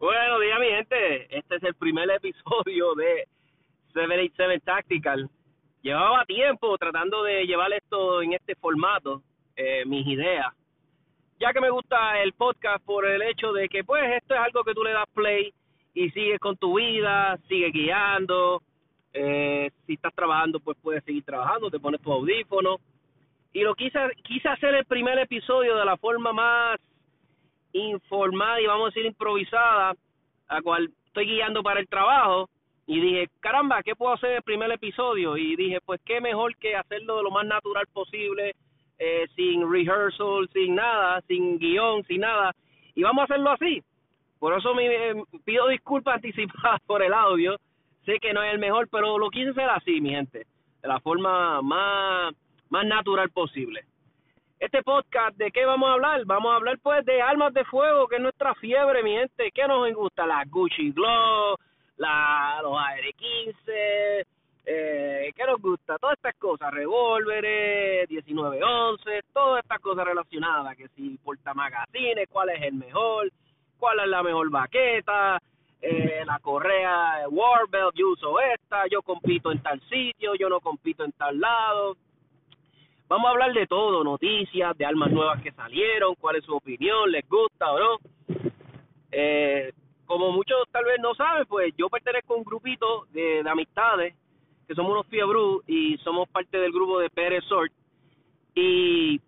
[0.00, 3.26] Bueno, día mi gente, este es el primer episodio de
[3.94, 5.28] 787 Tactical.
[5.82, 9.22] Llevaba tiempo tratando de llevar esto en este formato,
[9.56, 10.54] eh, mis ideas,
[11.40, 14.62] ya que me gusta el podcast por el hecho de que pues esto es algo
[14.62, 15.52] que tú le das play
[15.94, 18.62] y sigues con tu vida, sigues guiando,
[19.12, 22.78] eh, si estás trabajando pues puedes seguir trabajando, te pones tu audífono.
[23.52, 26.78] Y lo quise, quise hacer el primer episodio de la forma más
[27.72, 29.94] informada y vamos a decir improvisada,
[30.48, 32.48] a cual estoy guiando para el trabajo
[32.86, 35.36] y dije, caramba, ¿qué puedo hacer el primer episodio?
[35.36, 38.54] Y dije, pues qué mejor que hacerlo de lo más natural posible,
[38.98, 42.54] eh, sin rehearsal, sin nada, sin guion, sin nada.
[42.94, 43.82] Y vamos a hacerlo así.
[44.38, 47.56] Por eso me, eh, pido disculpas anticipadas por el audio.
[48.06, 50.46] Sé que no es el mejor, pero lo quise hacer así, mi gente,
[50.80, 52.34] de la forma más,
[52.70, 53.84] más natural posible
[54.58, 56.24] este podcast, ¿de qué vamos a hablar?
[56.24, 59.52] Vamos a hablar pues de armas de fuego, que es nuestra fiebre, mi gente.
[59.52, 60.26] ¿Qué nos gusta?
[60.26, 61.56] La Gucci Glow,
[61.96, 64.26] la, los AR-15,
[64.66, 65.96] eh, ¿qué nos gusta?
[65.98, 72.62] Todas estas cosas, revólveres, 1911, todas estas cosas relacionadas, que si porta magazines, cuál es
[72.62, 73.30] el mejor,
[73.78, 75.38] cuál es la mejor baqueta,
[75.80, 81.04] eh, la correa Warbelt, yo uso esta, yo compito en tal sitio, yo no compito
[81.04, 81.96] en tal lado
[83.08, 87.10] Vamos a hablar de todo, noticias, de armas nuevas que salieron, cuál es su opinión,
[87.10, 87.98] les gusta o no.
[89.10, 89.72] Eh,
[90.04, 94.14] como muchos tal vez no saben, pues yo pertenezco a un grupito de, amistades
[94.66, 97.72] que somos unos fiebrú y somos parte del grupo de Pérez Sort.
[98.54, 99.18] Y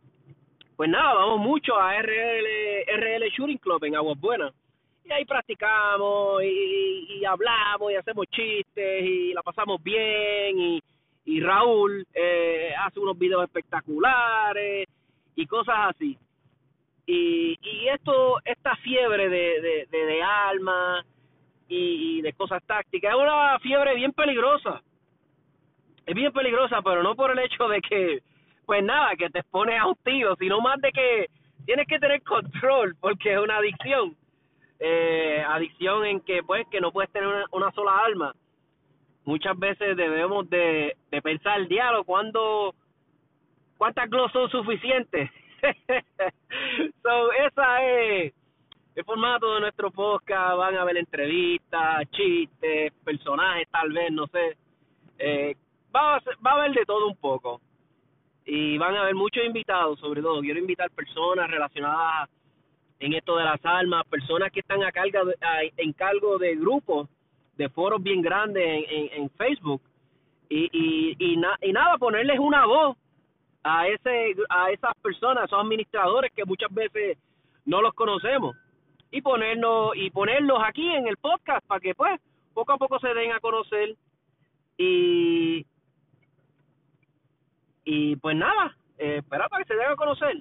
[0.77, 4.53] pues nada, vamos mucho a RL, RL Shooting Club en Aguas Buenas.
[5.07, 10.80] Y ahí practicamos y, y hablamos y hacemos chistes y la pasamos bien y
[11.31, 14.89] y Raúl eh, hace unos videos espectaculares
[15.37, 16.19] y cosas así.
[17.07, 21.05] Y, y esto, esta fiebre de, de, de, alma
[21.69, 24.83] y, de cosas tácticas, es una fiebre bien peligrosa.
[26.05, 28.23] Es bien peligrosa, pero no por el hecho de que,
[28.67, 31.27] pues nada, que te expones a un tiro, sino más de que
[31.65, 34.17] tienes que tener control, porque es una adicción.
[34.81, 38.35] Eh, adicción en que, pues, que no puedes tener una, sola alma
[39.31, 42.75] muchas veces debemos de, de pensar, diálogo, cuando
[43.79, 45.31] cuántas glosas son suficientes.
[47.03, 48.35] so, esa es
[48.97, 50.57] el formato de nuestro podcast.
[50.57, 54.57] Van a ver entrevistas, chistes, personajes, tal vez, no sé.
[55.21, 55.57] Eh,
[55.95, 57.61] va, a, va a haber de todo un poco.
[58.45, 60.41] Y van a haber muchos invitados, sobre todo.
[60.41, 62.29] Quiero invitar personas relacionadas
[62.99, 65.31] en esto de las armas, personas que están a cargo,
[65.77, 67.09] en cargo de grupos
[67.61, 69.83] de foros bien grandes en, en, Facebook.
[70.49, 72.97] Y, y, y, y nada, ponerles una voz
[73.63, 77.19] a ese a esas personas, a esos administradores que muchas veces
[77.67, 78.57] no los conocemos.
[79.11, 82.19] Y ponernos y ponerlos aquí en el podcast para que pues
[82.55, 83.95] poco a poco se den a conocer.
[84.79, 85.67] Y
[87.85, 90.41] y pues nada, eh, para que se den a conocer.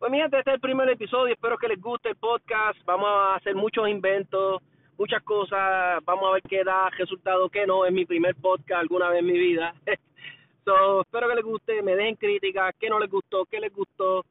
[0.00, 3.08] Pues mi gente, este es el primer episodio, espero que les guste el podcast, vamos
[3.08, 4.60] a hacer muchos inventos,
[4.98, 9.08] muchas cosas, vamos a ver qué da resultado, qué no, es mi primer podcast alguna
[9.10, 9.74] vez en mi vida.
[10.64, 14.24] so, espero que les guste, me dejen críticas, qué no les gustó, qué les gustó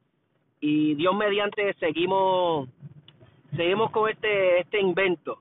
[0.60, 2.70] y Dios mediante seguimos
[3.56, 5.40] seguimos con este este invento.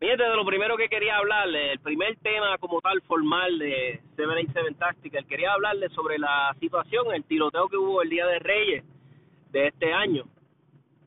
[0.00, 4.74] Fíjate, de lo primero que quería hablarle, el primer tema como tal formal de 787
[4.78, 8.84] Tactical, quería hablarle sobre la situación, el tiroteo que hubo el Día de Reyes
[9.52, 10.24] de este año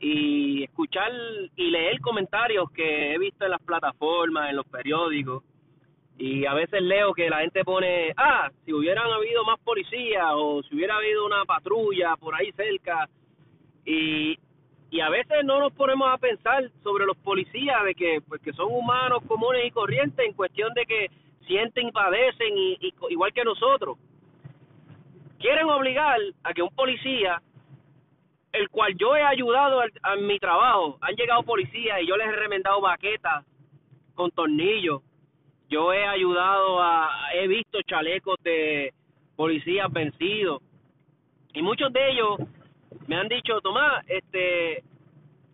[0.03, 1.13] y escuchar
[1.55, 5.43] y leer comentarios que he visto en las plataformas, en los periódicos,
[6.17, 10.61] y a veces leo que la gente pone, ah, si hubieran habido más policías o
[10.63, 13.07] si hubiera habido una patrulla por ahí cerca,
[13.85, 14.37] y,
[14.91, 18.51] y a veces no nos ponemos a pensar sobre los policías, de que, pues, que
[18.51, 21.11] son humanos comunes y corrientes en cuestión de que
[21.47, 23.97] sienten y padecen y, y, igual que nosotros.
[25.39, 27.41] Quieren obligar a que un policía
[28.53, 30.97] el cual yo he ayudado a, mi trabajo.
[31.01, 33.43] Han llegado policías y yo les he remendado baquetas
[34.13, 35.01] con tornillos.
[35.69, 38.93] Yo he ayudado a, he visto chalecos de
[39.35, 40.61] policías vencidos.
[41.53, 42.37] Y muchos de ellos
[43.07, 44.83] me han dicho, Tomás, este,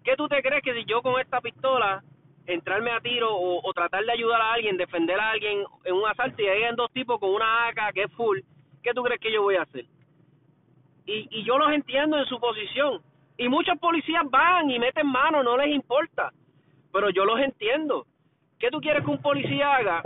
[0.04, 2.04] ¿qué tú te crees que si yo con esta pistola
[2.48, 6.42] entrarme a tiro o, tratar de ayudar a alguien, defender a alguien en un asalto
[6.42, 8.40] y hay dos tipos con una AK que es full,
[8.84, 9.86] ¿qué tú crees que yo voy a hacer?
[11.12, 13.02] Y, y yo los entiendo en su posición.
[13.38, 16.32] Y muchos policías van y meten mano, no les importa.
[16.92, 18.06] Pero yo los entiendo.
[18.60, 20.02] ¿Qué tú quieres que un policía haga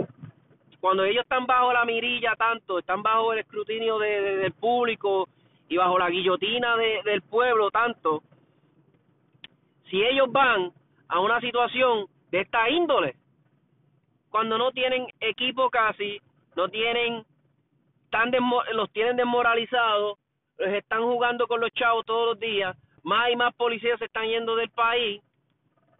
[0.80, 5.28] cuando ellos están bajo la mirilla tanto, están bajo el escrutinio de, del público
[5.68, 8.22] y bajo la guillotina de, del pueblo tanto?
[9.94, 10.72] si ellos van
[11.08, 13.14] a una situación de esta índole,
[14.28, 16.20] cuando no tienen equipo casi,
[16.56, 17.24] no tienen,
[18.10, 18.32] tan
[18.72, 20.18] los tienen desmoralizados,
[20.58, 24.26] les están jugando con los chavos todos los días, más y más policías se están
[24.26, 25.20] yendo del país.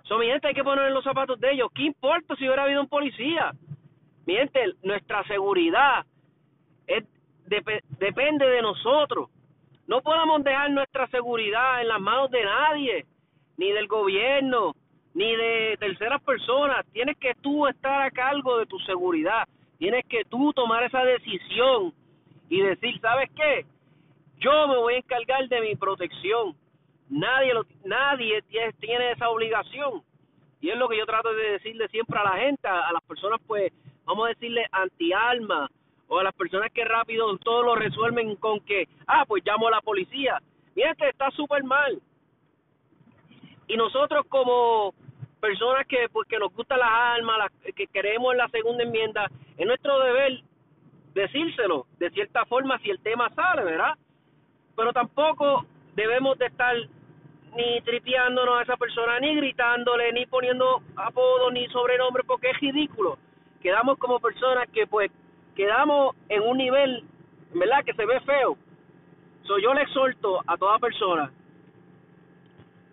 [0.04, 1.70] So, mi gente, hay que poner en los zapatos de ellos.
[1.74, 3.52] ¿Qué importa si hubiera habido un policía?
[4.26, 6.04] Mi gente, nuestra seguridad
[7.98, 9.28] depende de nosotros.
[9.86, 13.04] No podemos dejar nuestra seguridad en las manos de nadie,
[13.56, 14.74] ni del gobierno,
[15.14, 16.86] ni de terceras personas.
[16.92, 19.46] Tienes que tú estar a cargo de tu seguridad.
[19.78, 21.92] Tienes que tú tomar esa decisión
[22.48, 23.66] y decir, ¿sabes qué?
[24.38, 26.56] Yo me voy a encargar de mi protección.
[27.08, 28.42] Nadie, lo, nadie
[28.80, 30.02] tiene esa obligación.
[30.60, 33.40] Y es lo que yo trato de decirle siempre a la gente, a, las personas,
[33.46, 33.72] pues,
[34.04, 35.70] vamos a decirle anti-alma,
[36.08, 39.72] o a las personas que rápido todo lo resuelven con que, ah, pues llamo a
[39.72, 40.40] la policía.
[40.74, 42.00] Mira, este está súper mal.
[43.66, 44.94] Y nosotros como
[45.40, 49.98] personas que pues que nos gustan las armas, que queremos la segunda enmienda, es nuestro
[50.00, 50.42] deber
[51.14, 53.94] decírselo de cierta forma si el tema sale, ¿verdad?
[54.76, 56.76] Pero tampoco debemos de estar
[57.56, 63.18] ni tripeándonos a esa persona, ni gritándole, ni poniendo apodo, ni sobrenombre, porque es ridículo.
[63.62, 65.10] Quedamos como personas que pues
[65.54, 67.04] quedamos en un nivel,
[67.54, 67.84] ¿verdad?
[67.84, 68.56] Que se ve feo.
[69.44, 71.30] So, yo le exhorto a toda persona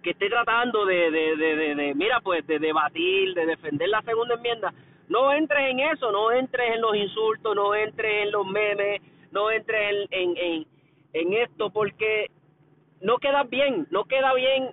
[0.04, 4.36] que esté tratando de, de, de, de, mira, pues de debatir, de defender la segunda
[4.36, 4.74] enmienda,
[5.10, 9.01] no entres en eso, no entres en los insultos, no entres en los memes,
[9.31, 10.66] no entres en, en,
[11.13, 12.31] en, esto, porque
[13.01, 14.71] no queda bien, no queda bien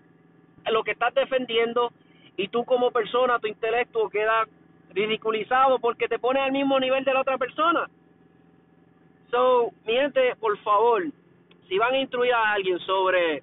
[0.71, 1.93] lo que estás defendiendo
[2.37, 4.47] y tú como persona, tu intelecto queda
[4.91, 7.89] ridiculizado porque te pones al mismo nivel de la otra persona.
[9.31, 11.05] So, mi gente, por favor,
[11.69, 13.43] si van a instruir a alguien sobre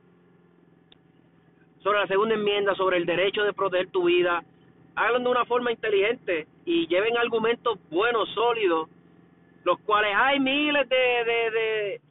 [1.85, 4.43] sobre la segunda enmienda, sobre el derecho de proteger tu vida,
[4.95, 8.89] háganlo de una forma inteligente y lleven argumentos buenos, sólidos,
[9.63, 12.01] los cuales hay miles de, de, de,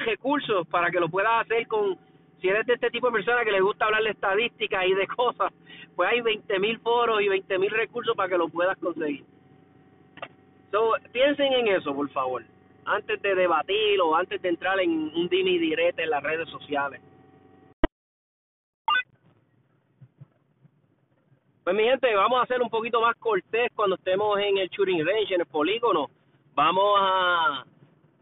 [0.00, 1.98] recursos para que lo puedas hacer con,
[2.40, 5.06] si eres de este tipo de persona que le gusta hablar de estadísticas y de
[5.16, 5.52] cosas,
[5.96, 9.24] pues hay 20 mil foros y 20 mil recursos para que lo puedas conseguir.
[11.12, 12.42] Piensen en eso, por favor,
[12.84, 17.00] antes de debatir o antes de entrar en un dimi direte en las redes sociales.
[21.62, 25.06] Pues mi gente, vamos a hacer un poquito más cortés cuando estemos en el shooting
[25.06, 26.10] range, en el polígono.
[26.54, 27.64] Vamos a,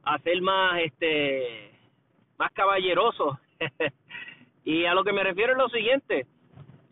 [0.05, 1.73] hacer más, este,
[2.39, 3.39] más caballeroso.
[4.65, 6.27] y a lo que me refiero es lo siguiente.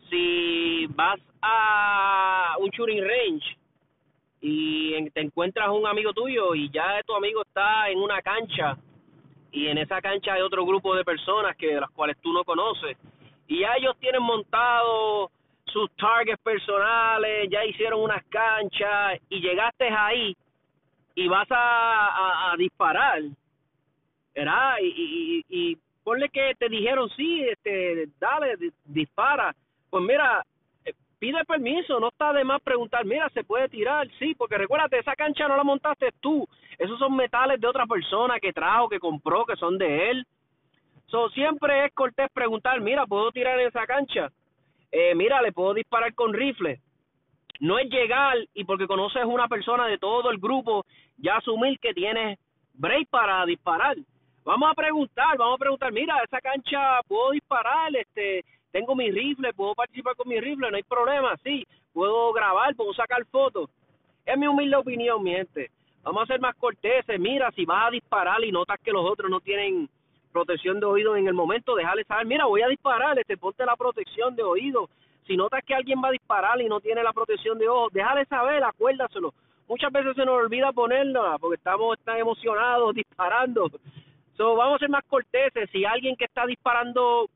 [0.09, 3.57] Si vas a un shooting range
[4.41, 8.77] y te encuentras un amigo tuyo y ya tu amigo está en una cancha
[9.51, 12.97] y en esa cancha hay otro grupo de personas que las cuales tú no conoces
[13.47, 15.29] y ya ellos tienen montado
[15.65, 20.35] sus targets personales, ya hicieron unas canchas y llegaste ahí
[21.15, 23.21] y vas a, a, disparar,
[24.33, 24.75] ¿verdad?
[24.81, 28.55] Y, y, y ponle que te dijeron, sí, este, dale,
[28.85, 29.55] dispara.
[29.89, 30.43] Pues mira,
[30.85, 34.99] eh, pide permiso, no está de más preguntar, mira, se puede tirar, sí, porque recuérdate,
[34.99, 36.47] esa cancha no la montaste tú,
[36.77, 40.25] esos son metales de otra persona que trajo, que compró, que son de él.
[41.07, 44.31] So, siempre es cortés preguntar, mira, ¿puedo tirar en esa cancha?
[44.91, 46.79] eh, mira, le puedo disparar con rifle.
[47.61, 50.83] No es llegar y porque conoces una persona de todo el grupo,
[51.17, 52.39] ya asumir que tienes
[52.73, 53.95] break para disparar.
[54.43, 59.53] Vamos a preguntar, vamos a preguntar, mira, esa cancha puedo disparar, este, tengo mi rifle,
[59.53, 61.63] puedo participar con mi rifle, no hay problema, sí,
[61.93, 63.69] puedo grabar, puedo sacar fotos.
[64.25, 65.69] Es mi humilde opinión, mi gente.
[66.01, 69.29] Vamos a ser más corteses, mira, si vas a disparar y notas que los otros
[69.29, 69.87] no tienen
[70.31, 73.75] protección de oído en el momento, dejarle saber, mira, voy a disparar, este, ponte la
[73.75, 74.89] protección de oído.
[75.31, 78.25] Si notas que alguien va a disparar y no tiene la protección de ojo, déjale
[78.25, 79.33] saber, acuérdaselo.
[79.69, 83.71] Muchas veces se nos olvida ponerla porque estamos tan emocionados disparando.
[84.35, 85.69] So, vamos a ser más corteses.
[85.71, 87.29] Si alguien que está disparando,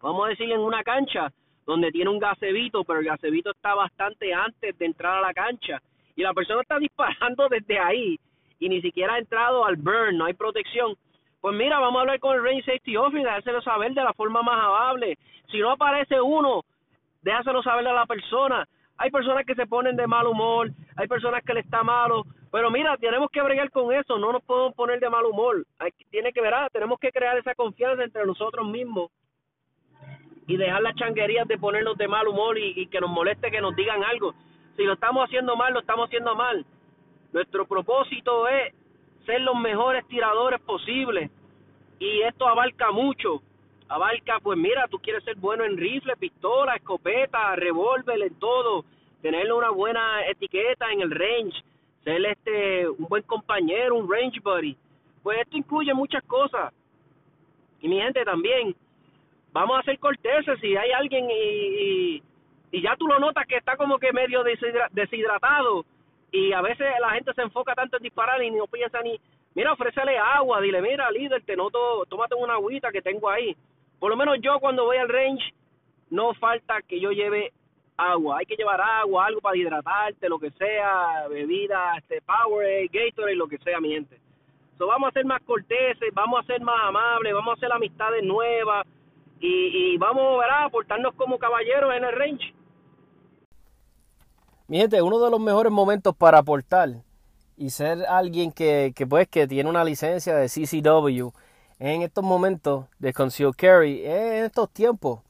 [0.00, 1.32] vamos a decir, en una cancha
[1.66, 5.82] donde tiene un gasebito, pero el gasebito está bastante antes de entrar a la cancha
[6.14, 8.16] y la persona está disparando desde ahí
[8.60, 10.94] y ni siquiera ha entrado al burn, no hay protección
[11.40, 14.42] pues mira, vamos a hablar con el Range Safety Office, déjaselo saber de la forma
[14.42, 15.16] más amable.
[15.50, 16.64] Si no aparece uno,
[17.22, 18.66] déjaselo saber a la persona.
[18.96, 22.70] Hay personas que se ponen de mal humor, hay personas que le está malo, pero
[22.70, 25.64] mira, tenemos que bregar con eso, no nos podemos poner de mal humor.
[25.78, 29.10] Hay, tiene que ver, tenemos que crear esa confianza entre nosotros mismos
[30.46, 33.60] y dejar las changuerías de ponernos de mal humor y, y que nos moleste que
[33.60, 34.34] nos digan algo.
[34.76, 36.64] Si lo estamos haciendo mal, lo estamos haciendo mal.
[37.32, 38.74] Nuestro propósito es
[39.26, 41.30] ser los mejores tiradores posibles
[41.98, 43.42] y esto abarca mucho.
[43.88, 48.84] Abarca, pues mira, tú quieres ser bueno en rifle, pistola, escopeta, revólver, en todo,
[49.22, 51.62] tener una buena etiqueta en el range,
[52.04, 54.76] ser este un buen compañero, un range buddy.
[55.22, 56.72] Pues esto incluye muchas cosas.
[57.80, 58.74] Y mi gente también,
[59.52, 62.22] vamos a ser corteses si hay alguien y,
[62.70, 64.42] y, ya tú lo notas que está como que medio
[64.92, 65.84] deshidratado
[66.30, 69.18] y a veces la gente se enfoca tanto en disparar y no piensa ni,
[69.54, 73.56] mira, ofrécele agua, dile, mira, líder, te noto, tómate una agüita que tengo ahí.
[73.98, 75.52] Por lo menos yo cuando voy al range,
[76.10, 77.52] no falta que yo lleve
[77.96, 78.38] agua.
[78.38, 83.48] Hay que llevar agua, algo para hidratarte, lo que sea, bebida, este, Powerade, Gatorade, lo
[83.48, 84.18] que sea, mi gente.
[84.78, 88.22] So, vamos a ser más corteses, vamos a ser más amables, vamos a hacer amistades
[88.22, 88.86] nuevas
[89.40, 92.54] y, y vamos a portarnos como caballeros en el range.
[94.68, 96.90] Mi gente, uno de los mejores momentos para aportar
[97.56, 101.30] y ser alguien que, que pues que tiene una licencia de CCW
[101.78, 105.20] en estos momentos de concealed carry, en estos tiempos.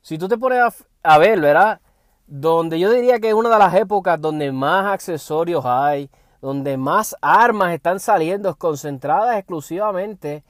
[0.00, 0.60] Si tú te pones
[1.02, 1.80] a, ver, ¿verdad?
[2.26, 6.08] Donde yo diría que es una de las épocas donde más accesorios hay,
[6.40, 10.44] donde más armas están saliendo concentradas exclusivamente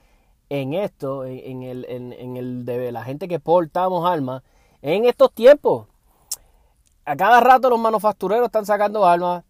[0.49, 4.43] en esto, en, el, en, el de la gente que portamos armas,
[4.83, 5.87] en estos tiempos.
[7.05, 9.45] A cada rato los manufactureros están sacando armas.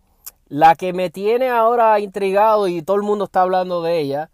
[0.49, 4.31] La que me tiene ahora intrigado y todo el mundo está hablando de ella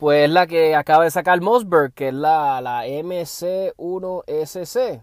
[0.00, 5.02] pues la que acaba de sacar Mossberg, que es la, la MC1SC.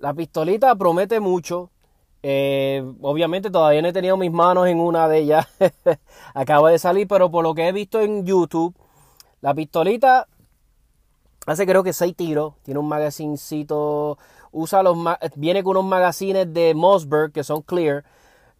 [0.00, 1.70] La pistolita promete mucho.
[2.22, 5.48] Eh, obviamente todavía no he tenido mis manos en una de ellas.
[6.34, 8.76] acaba de salir, pero por lo que he visto en YouTube,
[9.40, 10.28] la pistolita
[11.46, 12.52] hace creo que 6 tiros.
[12.64, 14.18] Tiene un magazincito.
[14.50, 14.98] Usa los
[15.36, 18.04] viene con unos magazines de Mossberg que son clear.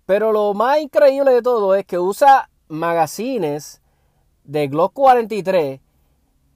[0.06, 3.81] Pero lo más increíble de todo es que usa magazines
[4.44, 5.80] de Glock 43,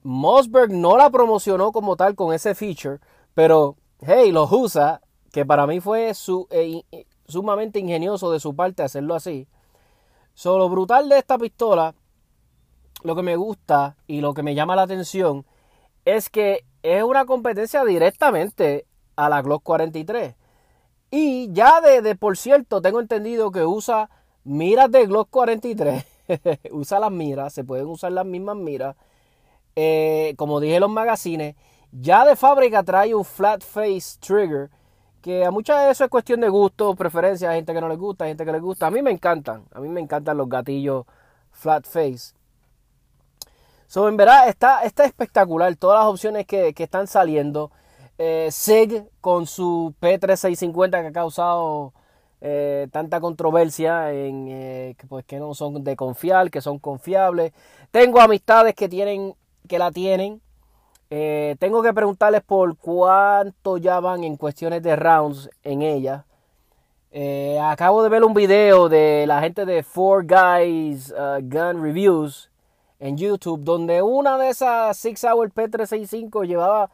[0.03, 2.99] Mossberg no la promocionó como tal con ese feature,
[3.33, 5.01] pero hey, los usa,
[5.31, 6.83] que para mí fue su, eh,
[7.27, 9.47] sumamente ingenioso de su parte hacerlo así.
[10.33, 11.95] So, lo brutal de esta pistola,
[13.03, 15.45] lo que me gusta y lo que me llama la atención,
[16.05, 20.35] es que es una competencia directamente a la Glock 43.
[21.11, 24.09] Y ya de, de por cierto, tengo entendido que usa
[24.43, 26.05] miras de Glock 43
[26.71, 28.95] usa las miras, se pueden usar las mismas miras.
[29.75, 31.55] Eh, como dije los magazines,
[31.91, 34.69] ya de fábrica trae un flat face trigger,
[35.21, 37.95] que a muchas de eso es cuestión de gusto, preferencia, hay gente que no le
[37.95, 38.87] gusta, hay gente que le gusta.
[38.87, 41.05] A mí me encantan, a mí me encantan los gatillos
[41.51, 42.33] flat face.
[43.87, 47.71] So, en verdad está, está espectacular, todas las opciones que, están saliendo.
[48.17, 51.93] Eh, SIG con su P3650 que ha causado
[52.39, 57.51] eh, tanta controversia en eh, que, pues, que no son de confiar, que son confiables.
[57.89, 59.35] Tengo amistades que tienen,
[59.67, 60.41] que la tienen.
[61.09, 66.25] Eh, tengo que preguntarles por cuánto ya van en cuestiones de rounds en ella.
[67.63, 72.51] acabo de ver un video de la gente de Four Guys uh, Gun Reviews
[72.99, 76.91] en YouTube, donde una de esas Six Hour P365 llevaba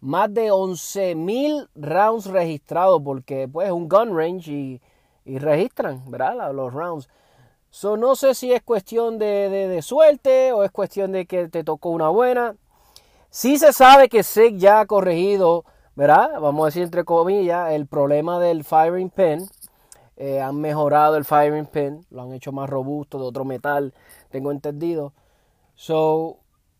[0.00, 4.80] más de 11.000 rounds registrados porque pues es un gun range y,
[5.38, 6.52] registran, ¿verdad?
[6.54, 7.08] Los rounds.
[7.70, 11.64] So, no sé si es cuestión de, de, suerte o es cuestión de que te
[11.64, 12.56] tocó una buena.
[13.28, 16.40] Sí se sabe que SIG ya ha corregido, ¿verdad?
[16.40, 19.46] Vamos a decir entre comillas, el problema del firing pin.
[20.16, 23.92] Eh, han mejorado el firing pin, lo han hecho más robusto, de otro metal,
[24.30, 25.12] tengo entendido.
[25.74, 26.38] So,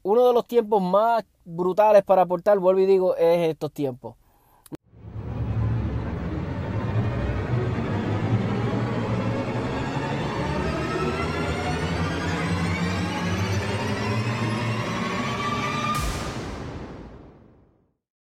[0.09, 4.17] uno de los tiempos más brutales para aportar, vuelvo y digo, es estos tiempos.